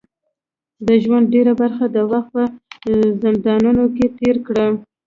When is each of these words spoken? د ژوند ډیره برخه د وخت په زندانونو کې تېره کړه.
د 0.87 0.89
ژوند 1.03 1.25
ډیره 1.33 1.53
برخه 1.61 1.85
د 1.95 1.97
وخت 2.11 2.29
په 2.33 2.43
زندانونو 3.23 3.83
کې 3.95 4.05
تېره 4.17 4.41
کړه. 4.47 4.65